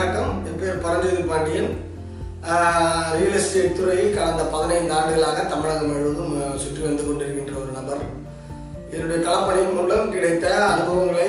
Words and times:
வணக்கம். 0.00 0.34
என் 0.48 0.60
பேர் 0.60 0.78
Paranjothi 0.84 1.22
Pandian. 1.30 1.72
Real 3.16 3.34
estate 3.38 3.74
துறையில் 3.78 4.14
கடந்த 4.18 4.42
பதினைந்து 4.52 4.94
ஆண்டுகளாக 4.98 5.42
தமிழகம் 5.50 5.90
முழுவதும் 5.90 6.36
சுற்றி 6.62 6.80
வந்து 6.84 7.02
கொண்டிருக்கின்ற 7.06 7.54
ஒரு 7.62 7.72
நபர். 7.78 8.04
என்னுடைய 8.92 9.18
களப்பணியின் 9.26 9.76
மூலம் 9.78 10.12
கிடைத்த 10.14 10.46
அனுபவங்களை 10.68 11.28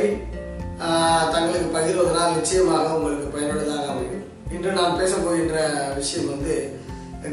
தங்களுக்கு 1.33 1.67
பகிர்வதனால் 1.75 2.37
நிச்சயமாக 2.37 2.95
உங்களுக்கு 2.97 3.33
பயனுள்ளதாக 3.35 3.89
அமையும். 3.93 4.23
இன்று 4.55 4.77
நான் 4.79 4.97
பேச 5.01 5.13
போகின்ற 5.25 5.65
விஷயம் 5.99 6.31
வந்து 6.33 6.55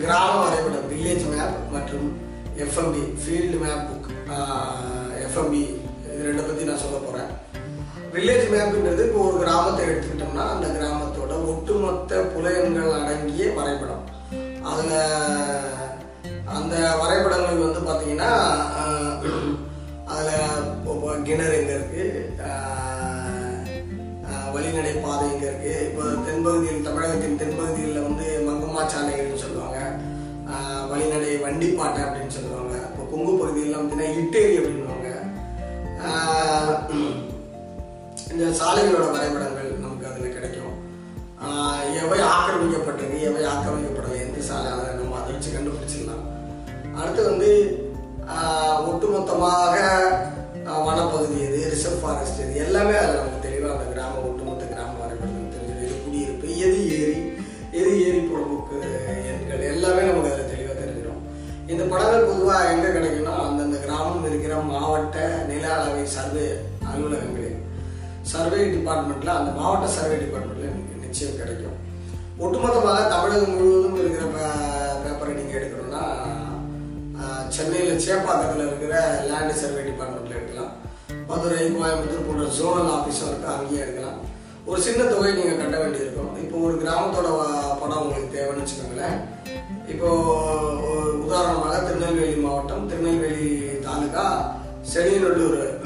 கிராம 0.04 0.34
வரைபடம் 0.42 0.90
வில்லேஜ் 0.92 1.26
மேப் 1.34 1.56
மற்றும் 1.76 2.08
FMB 2.66 3.04
field 3.22 3.60
map 3.64 3.86
book 3.90 4.10
FMB 5.26 5.62
இது 6.12 6.26
ரெண்டை 6.30 6.44
பற்றி 6.48 6.70
நான் 6.70 6.84
சொல்ல 6.86 6.98
போகிறேன் 7.06 7.30
வில்லேஜ் 8.14 8.46
மேப்ன்றது 8.52 9.02
இப்போ 9.06 9.20
ஒரு 9.20 9.38
கிராமத்தை 9.38 9.82
எடுத்துக்கிட்டோம்னா 9.86 10.44
அந்த 10.54 10.66
கிராமத்தோட 10.76 11.32
ஒட்டுமொத்த 11.52 12.20
புலையன்கள் 12.32 12.96
அடங்கிய 12.98 13.48
வரைபடம். 13.58 14.04
அதில் 14.70 14.96
அந்த 16.56 16.74
வரைபடங்கள் 17.02 17.64
வந்து 17.64 17.80
பார்த்தீங்கன்னா 17.80 18.30
அதில் 20.06 20.36
கிணறு 21.24 21.56
எங்கே 21.58 21.74
இருக்குது 21.74 22.06
வழிநடை 24.54 24.92
பாதை 25.02 25.24
எங்கே 25.32 25.46
இருக்குது 25.48 25.84
இப்போ 25.86 26.04
தென்பகுதியில் 26.26 26.86
தமிழகத்தின் 26.86 27.38
தென்பகுதியில் 27.38 28.04
வந்து 28.06 28.26
மங்கம்மா 28.46 28.82
சாலைகள்னு 28.92 29.42
சொல்லுவாங்க 29.42 29.78
வழிநடை 30.90 31.32
வண்டிப்பாட்டை 31.42 32.00
அப்படின்னு 32.04 32.36
சொல்லுவாங்க 32.38 32.74
இப்போ 32.88 33.04
கொங்கு 33.04 33.32
பகுதியில் 33.40 33.76
பார்த்தீங்கன்னா 33.76 34.06
இட்டேரி 34.16 34.54
அப்படின்னு 34.58 34.86
இந்த 38.38 38.50
சாலைகளோட 38.58 39.06
வரைபடங்கள் 39.14 39.70
நமக்கு 39.84 40.04
அதில் 40.08 40.34
கிடைக்கும். 40.34 40.74
எவை 42.02 42.18
ஆக்கிரமிக்கப்பட்டது 42.34 43.16
எவை 43.28 43.40
ஆக்கிரமிக்கப்படலை 43.52 44.18
எந்த 44.24 44.42
சாலை 44.48 44.68
அதை 44.74 44.84
நம்ம 44.98 45.16
அதை 45.20 45.30
வச்சு 45.34 45.54
கண்டுபிடிச்சிக்கலாம் 45.54 46.24
அடுத்து 46.98 47.22
வந்து 47.30 47.48
ஒட்டுமொத்தமாக 48.90 49.74
வனப்பகுதி 50.86 51.38
எது 51.46 51.58
ரிசர்வ் 51.72 52.02
ஃபாரஸ்ட் 52.02 52.42
எது 52.44 52.62
எல்லாமே 52.66 52.94
அதில் 53.00 53.18
நமக்கு 53.18 53.44
தெளிவாக 53.46 53.74
அந்த 53.76 53.88
கிராம 53.94 54.22
ஒட்டுமொத்த 54.28 54.68
கிராம 54.74 54.94
வரைபடம் 55.00 55.52
தெரிஞ்சது. 55.56 55.82
எது 55.86 55.96
குடியிருப்பு 56.04 56.48
எது 56.66 56.78
ஏரி 57.00 57.18
எது 57.80 57.90
ஏரி 58.06 58.22
பொழுதுக்கு 58.30 58.78
எண்கள் 59.32 59.68
எல்லாமே 59.72 60.06
நமக்கு 60.10 60.32
அதில் 60.34 60.52
தெளிவாக 60.54 60.76
தெரிஞ்சிடும். 60.82 61.22
இந்த 61.72 61.82
படங்கள் 61.92 62.28
பொதுவாக 62.30 62.70
எங்கே 62.74 62.94
கிடைக்கும்னா 62.98 63.34
அந்தந்த 63.48 63.78
கிராமம் 63.86 64.28
இருக்கிற 64.30 64.54
மாவட்ட 64.70 65.28
நில 65.52 65.66
அளவை 65.78 66.06
சர்வே 66.16 66.48
அலுவலகங்கள் 66.90 67.37
சர்வே 68.28 68.64
டிபார்ட்மெண்ட்ல 68.64 69.26
அந்த 69.26 69.50
மாவட்ட 69.50 69.86
சர்வே 69.86 70.14
டிபார்ட்மெண்ட்ல 70.14 70.60
எனக்கு 70.60 70.98
நிச்சயம் 71.00 71.36
கிடைக்கும். 71.36 71.76
ஒட்டுமொத்தமாக 72.38 73.08
தமிழகம் 73.08 73.50
முழுவதும் 73.50 73.98
இருக்கிற 73.98 74.26
பே- 74.26 75.00
பேப்பரை 75.04 75.34
நீங்க 75.34 75.58
எடுக்கணும்னா 75.58 76.02
சென்னையில் 77.48 77.48
சென்னையில 77.48 77.92
சேப்பாக்கத்தில் 77.92 78.66
இருக்கிற 78.66 79.24
லேண்ட் 79.28 79.54
சர்வே 79.54 79.80
டிபார்ட்மெண்ட்ல 79.80 80.28
எடுக்கலாம். 80.28 80.72
மதுரை 81.26 81.66
கோயம்புத்தூர் 81.66 82.26
போன்ற 82.26 82.44
ஜோனல் 82.44 82.94
ஆஃபீஸும் 82.94 83.28
இருக்கு 83.28 83.46
அங்கேயே 83.46 83.80
எடுக்கலாம். 83.80 84.20
ஒரு 84.66 84.80
சின்ன 84.80 85.04
தொகை 85.04 85.32
நீங்க 85.32 85.52
கட்ட 85.52 85.78
வேண்டியிருக்கும். 85.78 86.36
இப்போ 86.36 86.58
ஒரு 86.58 86.74
கிராமத்தோட 86.74 87.40
படம் 87.80 88.00
உங்களுக்கு 88.00 88.38
தேவைன்னு 88.38 88.62
வச்சுக்கோங்களேன். 88.62 89.24
இப்போ 89.88 90.08
ஒரு 90.92 91.24
உதாரணமாக 91.24 91.78
திருநெல்வேலி 91.78 92.34
மாவட்டம் 92.34 92.88
திருநெல்வேலி 92.88 93.78
தாலுகா 93.80 94.56
செடியநல்லூர் 94.94 95.77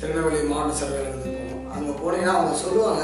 திருநெல்வேலி 0.00 0.40
மாவட்ட 0.50 0.74
சர்வேலத்துக்கு 0.80 1.30
போகணும் 1.36 1.64
அங்கே 1.74 1.92
போனீங்கன்னா 2.00 2.34
அவங்க 2.38 2.54
சொல்லுவாங்க 2.64 3.02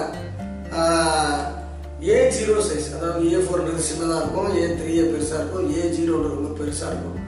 ஏ 2.12 2.16
ஜீரோ 2.36 2.54
சைஸ் 2.68 2.88
அதாவது 2.96 3.30
ஏ 3.34 3.38
ஃபோர்ன்றது 3.44 3.82
சின்னதாக 3.88 4.20
இருக்கும் 4.22 4.48
ஏ 4.60 4.64
த்ரீ 4.78 4.94
பெருசாக 5.12 5.40
இருக்கும் 5.40 5.66
ஏ 5.78 5.82
ஜீரோன்றது 5.96 6.36
ரொம்ப 6.38 6.50
பெருசாக 6.60 6.90
இருக்கும். 6.92 7.18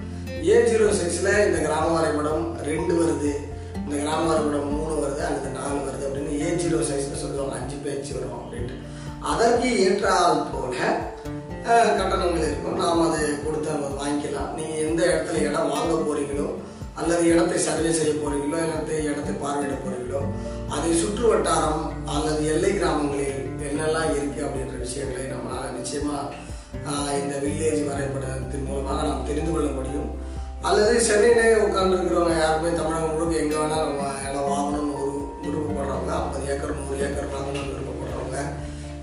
ஏ 0.49 0.57
ஜீரோ 0.69 0.87
சைஸில் 0.99 1.31
இந்த 1.47 1.59
கிராம 1.67 1.87
வரைபடம் 1.97 2.45
ரெண்டு 2.69 2.93
வருது. 3.01 3.33
இந்த 3.83 3.95
கிராம 4.03 4.23
வரைபடம் 4.31 4.69
மூணு 4.75 4.95
வருது 5.03 5.23
அல்லது 5.29 5.51
நாலு 5.59 5.79
வருது 5.87 6.07
அப்படின்னு 6.09 6.41
ஏ 6.45 6.51
ஜீரோ 6.63 6.81
சைஸில் 6.91 7.23
சொல்லுவாங்க. 7.25 7.55
அஞ்சு 7.61 7.77
பேச்சு 7.87 8.13
வரும் 8.17 8.39
அப்படின்ட்டு. 8.41 8.77
அதற்கு 9.33 9.69
ஏற்றால் 9.85 10.45
போல 10.55 10.75
கட்டணங்கள் 11.99 12.47
இருக்கும். 12.49 12.81
நாம் 12.83 13.05
அதை 13.07 13.21
கொடுத்து 13.45 13.73
நம்ம 13.75 13.89
வாங்கிக்கலாம். 14.03 14.51
நீங்கள் 14.59 14.83
எந்த 14.87 15.01
இடத்துல 15.11 15.41
இடம் 15.49 15.73
வாங்க 15.75 15.95
போறீங்களோ 16.09 16.49
அல்லது 16.97 17.25
இடத்தை 17.33 17.59
சர்வே 17.61 17.91
செய்ய 17.93 18.13
போறீங்களோ 18.15 18.59
இடத்தை 18.65 18.99
இடத்தை 19.05 19.35
பார்வையிட 19.37 19.75
போறீங்களோ 19.79 20.21
அதை 20.75 20.91
சுற்று 20.95 21.25
வட்டாரம் 21.29 21.83
அல்லது 22.15 22.43
எல்லை 22.53 22.71
கிராமங்களில் 22.73 23.41
என்னெல்லாம் 23.69 24.11
இருக்கு 24.17 24.41
அப்படின்ற 24.47 24.77
விஷயங்களை 24.79 25.25
நம்மளால் 25.27 25.77
நிச்சயமா 25.79 26.19
இந்த 27.19 27.35
வில்லேஜ் 27.45 27.83
வரைபடத்தின் 27.89 28.67
மூலமாக 28.67 29.05
நாம் 29.09 29.27
தெரிந்து 29.29 29.53
கொள்ள 29.53 29.69
முடியும். 29.71 30.09
அல்லது 30.63 30.95
சென்னையிலே 31.01 31.47
உட்கார்ந்து 31.65 31.97
இருக்கிறவங்க 31.97 32.37
யாருமே 32.39 32.71
தமிழகம் 32.79 33.13
முழுக்க 33.13 33.43
எங்க 33.43 33.55
வேணாலும் 33.57 33.91
நம்ம 33.91 34.07
இடம் 34.29 34.51
வாங்கணும்னு 34.53 34.95
ஒரு 35.01 35.13
விருப்பப்படுறவங்க 35.45 36.13
ஐம்பது 36.19 36.49
ஏக்கர் 36.53 36.79
நூறு 36.79 36.97
ஏக்கர் 37.07 37.35
வாங்கணும்னு 37.35 37.73
விருப்பப்படுறவங்க 37.73 38.39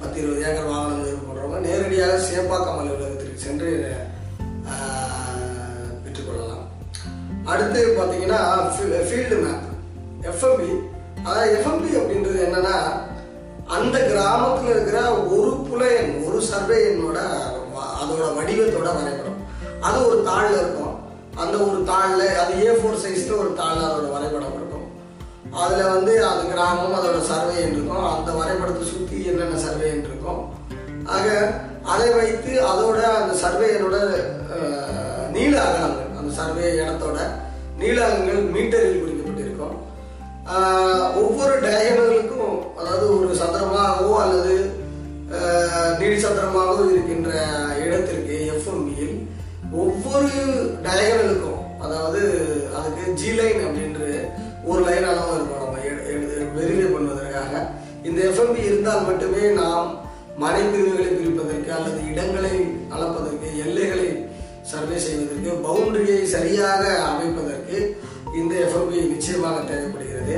பத்து 0.02 0.18
இருபது 0.22 0.42
ஏக்கர் 0.48 0.72
வாங்கணும்னு 0.72 1.08
விருப்பப்படுறவங்க 1.08 1.62
நேரடியாக 1.68 2.18
சேப்பாக்கம் 2.30 2.80
அலுவலகத்திற்கு 2.82 3.46
சென்று 3.46 3.72
அடுத்து 7.74 8.00
பார்த்தீங்கன்னா 8.00 8.42
ஃபீல்டு 9.10 9.38
மேப் 9.44 9.70
எஃப்எம்பி 10.32 10.72
அதாவது 11.28 11.54
எஃப்எம்பி 11.58 11.92
அப்படின்றது 12.00 12.40
என்னன்னா 12.48 12.76
அந்த 13.76 13.98
கிராமத்தில் 14.10 14.72
இருக்கிற 14.74 15.00
ஒரு 15.36 15.52
புலையன் 15.68 16.12
ஒரு 16.28 16.40
சர்வே 16.50 16.78
எண்ணோட 16.90 17.20
அதோட 18.02 18.24
வடிவத்தோட 18.38 18.90
வரைபடம். 18.98 19.40
அது 19.88 19.98
ஒரு 20.10 20.18
தாளில் 20.30 20.60
இருக்கும். 20.62 20.96
அந்த 21.44 21.56
ஒரு 21.68 21.80
தாளில் 21.92 22.26
அது 22.42 22.54
ஏ 22.66 22.74
ஃபோர் 22.80 23.02
சைஸில் 23.04 23.40
ஒரு 23.44 23.52
தாளில் 23.62 23.88
அதோட 23.90 24.08
வரைபடம் 24.16 24.56
இருக்கும். 24.60 24.88
அதில் 25.62 25.92
வந்து 25.96 26.14
அது 26.32 26.44
கிராமம் 26.54 26.98
அதோட 27.00 27.20
சர்வே 27.32 27.56
எண் 27.64 27.76
இருக்கும். 27.78 28.06
அந்த 28.16 28.32
வரைபடத்தை 28.40 28.86
சுற்றி 28.92 29.20
என்னென்ன 29.32 29.62
சர்வே 29.66 29.88
எண் 29.94 30.08
இருக்கும். 30.12 30.44
ஆக 31.16 31.28
அதை 31.94 32.10
வைத்து 32.20 32.54
அதோட 32.72 33.00
அந்த 33.22 33.34
சர்வே 33.44 33.70
எண்ணோட 33.78 33.98
நீள 35.36 35.54
அகலங்கள் 35.68 36.20
அந்த 36.20 36.32
சர்வே 36.42 36.68
இடத்தோட 36.82 37.20
நீளங்கள் 37.84 38.42
மீட்டரில் 38.56 39.02
குறிக்கப்பட்டிருக்கும் 39.02 39.80
ஒவ்வொரு 41.22 41.56
டயகனலுக்கும் 41.66 42.58
அதாவது 42.80 43.06
ஒரு 43.18 43.30
சதுரமாகவோ 43.42 44.14
அல்லது 44.24 44.56
நீடி 46.00 46.18
சதுரமாகவோ 46.24 46.82
இருக்கின்ற 46.92 47.32
இடத்திற்கு 47.84 48.36
எஃப்எம்பியில் 48.56 49.16
ஒவ்வொரு 49.84 50.32
டயகனலுக்கும் 50.88 51.62
அதாவது 51.86 52.22
அதுக்கு 52.78 53.14
ஜி 53.22 53.32
லைன் 53.40 53.62
அப்படின்ற 53.68 54.02
ஒரு 54.66 54.82
லைன் 54.88 55.08
அளவு 55.12 55.34
இருக்கும். 55.38 55.62
நம்ம 55.64 55.80
வெரிஃபை 56.58 56.88
பண்ணுவதற்காக. 56.94 57.54
இந்த 58.08 58.20
எஃப்எம்பி 58.30 58.62
இருந்தால் 58.70 59.08
மட்டுமே 59.08 59.44
நாம் 59.62 59.90
மனை 60.44 60.62
பிரிவுகளை 60.74 61.10
பிரிப்பதற்கு 61.10 61.72
அல்லது 61.78 62.00
இடங்களை 62.12 62.54
அளப்பதற்கு 62.96 63.48
எல்லைகளை 63.66 64.08
சர்வே 64.72 64.98
செய்வதற்கு 65.06 65.52
பவுண்டரியை 65.66 66.22
சரியாக 66.36 66.84
அமைப்பதற்கு 67.10 67.53
இந்த 68.40 68.54
எஃப்எம்பி 68.66 69.00
நிச்சயமாக 69.14 69.60
தேவைப்படுகிறது. 69.72 70.38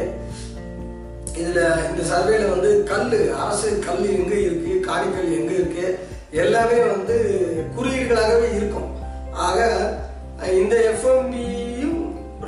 இதில் 1.40 1.62
இந்த 1.90 2.02
சர்வேல 2.12 2.44
வந்து 2.54 2.70
கல் 2.92 3.16
அரசு 3.44 3.70
கல் 3.86 4.04
எங்கே 4.18 4.40
இருக்கு 4.48 4.74
காணிக்கல் 4.90 5.36
எங்கே 5.40 5.56
இருக்கு 5.60 5.86
எல்லாமே 6.44 6.80
வந்து 6.94 7.18
குறியீடுகளாகவே 7.76 8.50
இருக்கும். 8.60 8.90
ஆக 9.48 9.60
இந்த 10.62 10.76
எஃப்எம்பியும் 10.92 12.00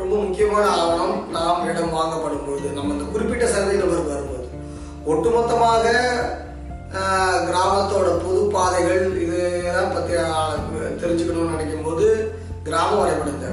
ரொம்ப 0.02 0.16
முக்கியமான 0.24 0.66
ஆவணம் 0.80 1.18
நாம் 1.36 1.68
இடம் 1.72 1.96
வாங்கப்படும் 1.98 2.46
பொழுது 2.48 2.70
நம்ம 2.78 2.94
இந்த 2.96 3.06
குறிப்பிட்ட 3.14 3.46
சர்வே 3.54 3.76
நம்பர் 3.82 4.12
வரும்போது. 4.12 4.48
ஒட்டுமொத்தமாக 5.12 5.86
கிராமத்தோட 7.48 8.10
பொது 8.26 8.42
பாதைகள் 8.56 9.06
இதெல்லாம் 9.24 9.94
பற்றி 9.96 10.14
தெரிஞ்சுக்கணும்னு 11.02 11.54
நினைக்கும் 11.54 11.86
போது 11.88 12.06
கிராம 12.68 12.92
வரைபடத்தை 13.00 13.47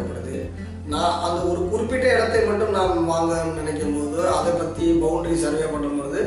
நான் 0.93 1.21
அந்த 1.27 1.39
ஒரு 1.51 1.61
குறிப்பிட்ட 1.73 2.07
இடத்தை 2.15 2.41
மட்டும் 2.47 2.75
நாம் 2.77 3.11
வாங்கணும்னு 3.13 3.61
நினைக்கும் 3.61 3.95
போது 3.97 4.19
அதை 4.39 4.51
பற்றி 4.53 4.87
பவுண்டரி 5.03 5.37
சர்வே 5.45 5.67
பண்ணும்போது 5.75 6.21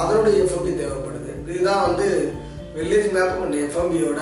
அதனுடைய 0.00 0.36
எஃப்எம்பி 0.44 0.72
தேவைப்படுது. 0.80 1.30
இதுதான் 1.50 1.84
வந்து 1.86 2.06
வில்லேஜ் 2.76 3.08
மேப் 3.16 3.42
அண்ட் 3.44 3.58
எஃப்எம்பியோட 3.64 4.20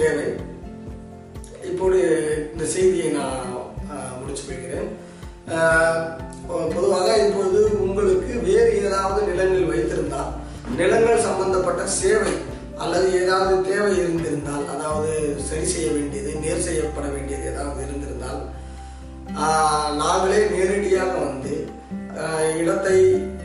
தேவை. 0.00 0.26
இப்போது 1.70 1.98
இந்த 2.52 2.64
செய்தியை 2.74 3.08
நான் 3.18 3.50
முடிச்சு 4.20 4.44
வைக்கிறேன் 4.50 4.88
வேண்டியது 17.06 17.42
செய்யப்பட 17.44 17.48
வேண்டியது 17.48 17.50
ஏதாவது 17.52 17.86
இருந்திருந்தால் 17.86 18.40
ஆஹ், 19.42 19.90
நாங்களே 19.96 20.40
நேரடியாக 20.50 21.12
வந்து 21.24 21.54
இடத்தை 22.56 22.96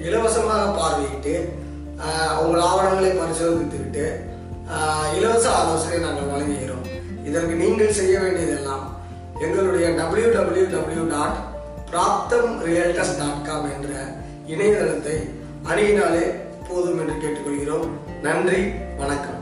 இலவசமாக 0.02 0.66
பார்வையிட்டு 0.78 1.36
ஆஹ், 2.04 2.36
உங்கள் 2.42 2.66
ஆவணங்களை 2.70 3.12
பரிசோதித்துக்கிட்டு 3.14 4.06
ஆஹ், 4.74 5.08
இலவச 5.18 5.46
ஆலோசனை 5.54 6.00
நாங்கள் 6.00 6.32
வழங்குகிறோம். 6.32 6.86
இதற்கு 7.24 7.54
நீங்கள் 7.56 7.98
செய்ய 8.00 8.16
வேண்டியதெல்லாம் 8.20 8.86
எங்களுடைய 9.42 9.88
W 9.98 10.28
W 10.34 10.66
W 10.68 11.04
dot 11.10 11.38
Praptham 11.92 12.52
realtors 12.66 13.18
dot 13.20 13.46
com 13.46 13.72
என்ற 13.72 13.92
இணையதளத்தை 14.48 15.18
அணுகினாலே 15.70 16.26
போதும் 16.70 17.00
என்று 17.00 17.16
கேட்டுக்கொள்கிறோம். 17.16 17.88
நன்றி 18.22 18.62
வணக்கம். 18.98 19.42